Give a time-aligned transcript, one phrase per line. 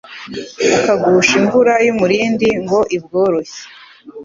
[0.75, 3.61] ukagusha imvura y’umurindi ngo ibworoshye